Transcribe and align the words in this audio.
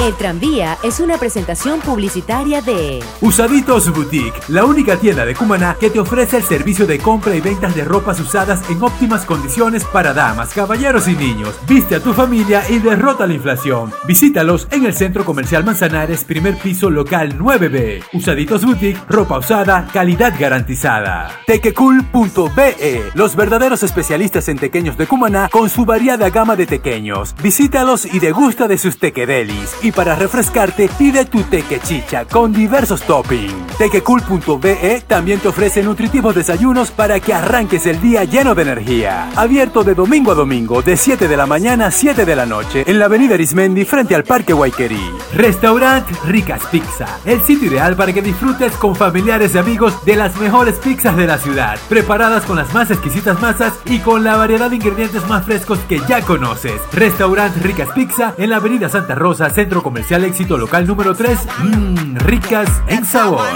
El 0.00 0.14
tranvía 0.14 0.78
es 0.82 0.98
una 0.98 1.18
presentación 1.18 1.80
publicitaria 1.80 2.62
de 2.62 3.04
Usaditos 3.20 3.92
Boutique, 3.92 4.32
la 4.48 4.64
única 4.64 4.96
tienda 4.96 5.26
de 5.26 5.34
Cumaná 5.34 5.76
que 5.78 5.90
te 5.90 6.00
ofrece 6.00 6.38
el 6.38 6.42
servicio 6.42 6.86
de 6.86 6.98
compra 6.98 7.36
y 7.36 7.42
ventas 7.42 7.74
de 7.74 7.84
ropas 7.84 8.18
usadas 8.18 8.62
en 8.70 8.82
óptimas 8.82 9.26
condiciones 9.26 9.84
para 9.84 10.14
damas, 10.14 10.54
caballeros 10.54 11.06
y 11.06 11.14
niños. 11.14 11.54
Viste 11.68 11.96
a 11.96 12.00
tu 12.02 12.14
familia 12.14 12.62
y 12.70 12.78
derrota 12.78 13.26
la 13.26 13.34
inflación. 13.34 13.92
Visítalos 14.06 14.68
en 14.70 14.86
el 14.86 14.94
Centro 14.94 15.26
Comercial 15.26 15.64
Manzanares, 15.64 16.24
primer 16.24 16.56
piso 16.56 16.88
local 16.88 17.38
9B. 17.38 18.02
Usaditos 18.14 18.64
Boutique, 18.64 19.02
ropa 19.06 19.38
usada, 19.38 19.86
calidad 19.92 20.32
garantizada. 20.40 21.30
Tequecool.be, 21.46 23.10
los 23.12 23.36
verdaderos 23.36 23.82
especialistas 23.82 24.48
en 24.48 24.56
tequeños 24.56 24.96
de 24.96 25.06
Cumaná 25.06 25.50
con 25.50 25.68
su 25.68 25.84
variada 25.84 26.30
gama 26.30 26.56
de 26.56 26.64
tequeños. 26.64 27.34
Visítalos 27.42 28.06
y 28.06 28.18
degusta 28.18 28.66
de 28.66 28.78
sus 28.78 28.98
tequedelis. 28.98 29.76
Para 29.94 30.14
refrescarte, 30.14 30.88
pide 30.98 31.24
tu 31.24 31.42
teque 31.42 31.80
chicha 31.80 32.24
con 32.24 32.52
diversos 32.52 33.02
toppings. 33.02 33.52
Tequecool.be 33.78 35.02
también 35.06 35.40
te 35.40 35.48
ofrece 35.48 35.82
nutritivos 35.82 36.34
desayunos 36.34 36.90
para 36.90 37.18
que 37.18 37.32
arranques 37.32 37.86
el 37.86 38.00
día 38.00 38.24
lleno 38.24 38.54
de 38.54 38.62
energía. 38.62 39.30
Abierto 39.36 39.82
de 39.82 39.94
domingo 39.94 40.32
a 40.32 40.34
domingo, 40.34 40.82
de 40.82 40.96
7 40.96 41.28
de 41.28 41.36
la 41.36 41.46
mañana 41.46 41.86
a 41.86 41.90
7 41.90 42.24
de 42.24 42.36
la 42.36 42.46
noche, 42.46 42.84
en 42.86 42.98
la 42.98 43.06
avenida 43.06 43.34
Arismendi 43.34 43.84
frente 43.84 44.14
al 44.14 44.24
Parque 44.24 44.52
Guayquerí. 44.52 45.10
Restaurant 45.34 46.06
Ricas 46.26 46.62
Pizza, 46.70 47.06
el 47.24 47.40
sitio 47.42 47.68
ideal 47.68 47.96
para 47.96 48.12
que 48.12 48.22
disfrutes 48.22 48.72
con 48.74 48.94
familiares 48.94 49.54
y 49.54 49.58
amigos 49.58 50.04
de 50.04 50.16
las 50.16 50.36
mejores 50.36 50.76
pizzas 50.76 51.16
de 51.16 51.26
la 51.26 51.38
ciudad, 51.38 51.78
preparadas 51.88 52.44
con 52.44 52.56
las 52.56 52.72
más 52.74 52.90
exquisitas 52.90 53.40
masas 53.40 53.72
y 53.86 54.00
con 54.00 54.24
la 54.24 54.36
variedad 54.36 54.68
de 54.70 54.76
ingredientes 54.76 55.26
más 55.26 55.44
frescos 55.44 55.78
que 55.88 56.00
ya 56.08 56.20
conoces. 56.20 56.80
Restaurant 56.92 57.56
Ricas 57.62 57.90
Pizza 57.94 58.34
en 58.36 58.50
la 58.50 58.56
avenida 58.56 58.88
Santa 58.88 59.14
Rosa, 59.14 59.48
Centro 59.50 59.79
Comercial 59.82 60.24
Éxito 60.24 60.56
Local 60.56 60.86
número 60.86 61.14
3, 61.14 61.38
mmm, 61.62 62.16
ricas 62.16 62.68
en 62.88 63.04
sabor. 63.04 63.46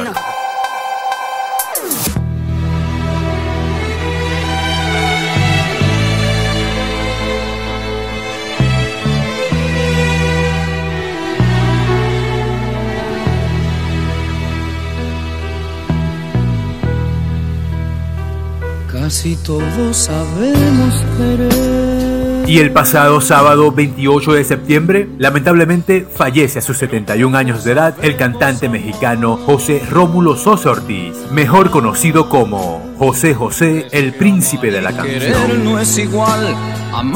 Casi 19.05 19.37
todos 19.37 19.97
sabemos 19.97 20.95
querer. 21.19 22.04
Y 22.47 22.59
el 22.59 22.73
pasado 22.73 23.23
sábado 23.23 23.73
28 23.73 24.35
de 24.35 24.45
septiembre, 24.45 25.09
lamentablemente 25.17 26.07
fallece 26.15 26.59
a 26.59 26.63
sus 26.63 26.77
71 26.77 27.39
años 27.39 27.65
de 27.65 27.73
edad 27.73 27.95
el 28.03 28.17
cantante 28.17 28.69
mexicano 28.69 29.39
José 29.39 29.83
Rómulo 29.91 30.37
Sosa 30.37 30.71
Ortiz, 30.73 31.17
mejor 31.31 31.71
conocido 31.71 32.29
como 32.29 32.83
José 32.99 33.33
José, 33.33 33.87
el 33.93 34.13
príncipe 34.13 34.71
de 34.71 34.83
la 34.83 34.93
canción. 34.95 35.65
No 35.65 35.79
es 35.79 35.97
igual, 35.97 36.55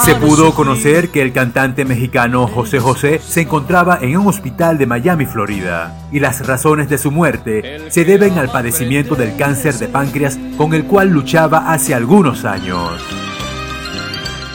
Se 0.03 0.15
pudo 0.15 0.55
conocer 0.55 1.11
que 1.11 1.21
el 1.21 1.35
cantante 1.35 1.85
mexicano 1.85 2.47
José 2.47 2.81
José 2.81 3.21
se 3.23 3.43
encontraba 3.43 3.99
en 4.01 4.17
un 4.17 4.29
hospital 4.29 4.79
de 4.79 4.87
Miami, 4.87 5.27
Florida, 5.27 5.95
y 6.11 6.21
las 6.21 6.47
razones 6.47 6.89
de 6.89 6.97
su 6.97 7.11
muerte 7.11 7.91
se 7.91 8.07
deben 8.07 8.39
al 8.39 8.51
padecimiento 8.51 9.15
del 9.15 9.37
cáncer 9.37 9.75
de 9.75 9.89
páncreas 9.89 10.39
con 10.57 10.73
el 10.73 10.85
cual 10.85 11.11
luchaba 11.11 11.71
hace 11.71 11.95
algunos 11.95 12.47
años. 12.47 13.28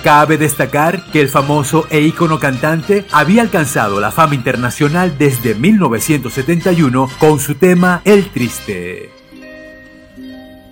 Cabe 0.03 0.37
destacar 0.37 1.05
que 1.11 1.21
el 1.21 1.29
famoso 1.29 1.87
e 1.89 2.01
ícono 2.01 2.37
cantante 2.37 3.05
había 3.11 3.41
alcanzado 3.41 4.01
la 4.01 4.11
fama 4.11 4.35
internacional 4.35 5.17
desde 5.17 5.55
1971 5.55 7.09
con 7.19 7.39
su 7.39 7.55
tema 7.55 8.01
El 8.03 8.29
Triste. 8.29 9.09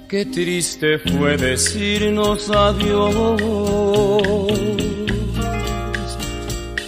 Qué 0.09 0.25
triste 0.25 0.99
fue 0.99 1.37
decirnos 1.37 2.49
adiós 2.49 3.15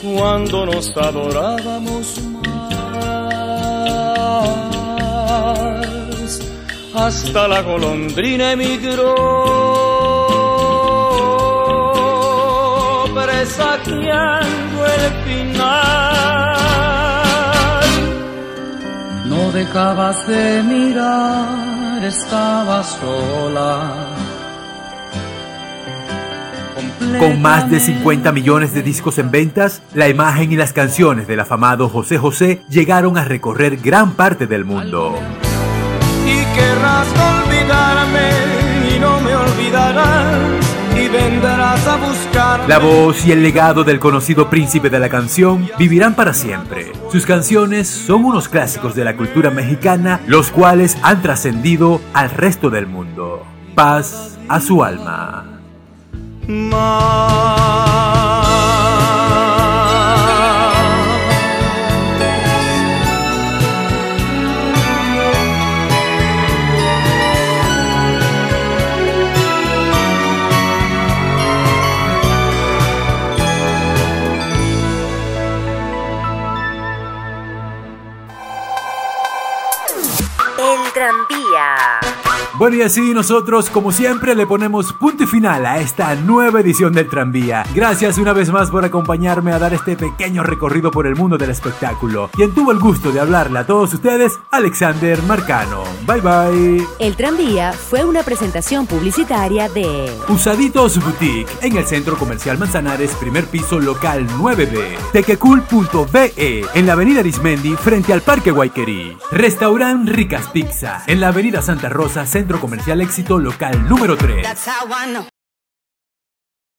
cuando 0.02 0.66
nos 0.66 0.98
adorábamos 0.98 2.22
más. 2.22 2.44
Hasta 6.94 7.48
la 7.48 7.62
golondrina 7.62 8.52
emigró, 8.52 9.73
presagiando 13.44 14.86
el 14.86 15.12
final. 15.26 16.56
No 19.26 19.52
dejabas 19.52 20.26
de 20.28 20.64
mirar, 20.64 22.06
estaba 22.06 22.84
sola. 22.84 24.08
Con 27.20 27.42
más 27.42 27.70
de 27.70 27.82
50 27.82 28.32
millones 28.32 28.74
de 28.74 28.82
discos 28.82 29.18
en 29.18 29.30
ventas, 29.30 29.82
la 29.94 30.08
imagen 30.08 30.54
y 30.54 30.56
las 30.56 30.72
canciones 30.72 31.28
del 31.28 31.42
afamado 31.42 31.90
José 31.90 32.18
José 32.18 32.62
llegaron 32.70 33.18
a 33.18 33.26
recorrer 33.26 33.76
gran 33.78 34.14
parte 34.14 34.48
del 34.48 34.64
mundo. 34.64 35.16
y 36.26 36.46
querrás 36.56 37.08
olvidarme 37.44 38.30
y 38.96 39.00
no 39.00 39.20
me 39.20 39.36
olvidarás 39.36 40.63
a 41.74 41.96
buscar 41.98 42.70
La 42.70 42.78
voz 42.78 43.26
y 43.26 43.32
el 43.32 43.42
legado 43.42 43.84
del 43.84 44.00
conocido 44.00 44.48
príncipe 44.50 44.92
de 44.92 45.00
la 45.00 45.10
canción 45.10 45.68
vivirán 45.80 46.14
para 46.14 46.34
siempre. 46.34 46.92
Sus 47.12 47.26
canciones 47.26 47.88
son 47.88 48.26
unos 48.26 48.48
clásicos 48.48 48.94
de 48.94 49.04
la 49.04 49.18
cultura 49.18 49.50
mexicana, 49.50 50.22
los 50.28 50.52
cuales 50.52 50.98
han 51.02 51.24
trascendido 51.24 52.00
al 52.14 52.30
resto 52.30 52.70
del 52.70 52.86
mundo. 52.86 53.44
Paz 53.74 54.38
a 54.48 54.60
su 54.60 54.84
alma. 54.84 55.46
El 80.96 81.43
Bueno, 82.56 82.78
y 82.78 82.82
así 82.84 83.14
nosotros, 83.14 83.70
como 83.70 83.92
siempre, 83.92 84.36
le 84.36 84.46
ponemos 84.46 84.94
punto 84.94 85.24
y 85.24 85.28
final 85.28 85.66
a 85.66 85.80
esta 85.80 86.14
nueva 86.16 86.62
edición 86.62 86.94
del 86.94 87.10
tranvía. 87.10 87.66
Gracias 87.74 88.18
una 88.18 88.32
vez 88.32 88.52
más 88.52 88.70
por 88.70 88.86
acompañarme 88.86 89.52
a 89.52 89.60
dar 89.60 89.74
este 89.74 89.96
pequeño 89.96 90.44
recorrido 90.44 90.92
por 90.92 91.08
el 91.08 91.16
mundo 91.16 91.38
del 91.38 91.50
espectáculo. 91.50 92.30
Quien 92.32 92.54
tuvo 92.54 92.72
el 92.72 92.80
gusto 92.80 93.12
de 93.12 93.20
hablarle 93.20 93.60
a 93.60 93.66
todos 93.66 93.94
ustedes, 93.94 94.40
Alexander 94.52 95.22
Marcano. 95.24 95.84
Bye 96.06 96.22
bye. 96.22 96.88
El 97.00 97.16
tranvía 97.16 97.74
fue 97.74 98.06
una 98.06 98.24
presentación 98.24 98.86
publicitaria 98.86 99.68
de 99.70 100.16
Usaditos 100.30 101.04
Boutique 101.04 101.50
en 101.62 101.78
el 101.78 101.86
Centro 101.86 102.18
Comercial 102.18 102.58
Manzanares, 102.58 103.16
primer 103.16 103.46
piso 103.48 103.80
local 103.80 104.28
9B. 104.28 105.12
Tequecool.be 105.12 106.66
en 106.74 106.86
la 106.86 106.94
avenida 106.94 107.22
Arismendi 107.22 107.76
frente 107.76 108.14
al 108.14 108.22
Parque 108.22 108.52
Guayquerí. 108.52 109.18
Restaurant 109.32 110.08
Ricas 110.08 110.48
Pizza 110.50 111.04
en 111.08 111.20
la 111.20 111.30
avenida 111.30 111.43
Santa 111.62 111.90
Rosa, 111.90 112.26
Centro 112.26 112.60
Comercial 112.60 113.02
Éxito 113.02 113.38
local 113.38 113.88
número 113.88 114.16
3. 114.16 114.48